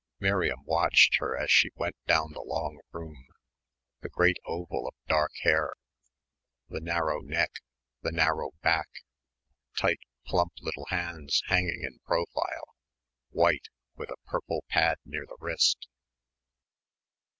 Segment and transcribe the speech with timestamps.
[0.19, 3.27] Miriam watched her as she went down the long room
[3.99, 5.75] the great oval of dark hair,
[6.67, 7.51] the narrow neck,
[8.01, 8.87] the narrow back,
[9.77, 12.75] tight, plump little hands hanging in profile,
[13.29, 15.87] white, with a purple pad near the wrist.